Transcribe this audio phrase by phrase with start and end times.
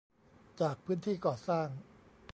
[0.61, 1.67] จากพื้นที่ก่อสร้าง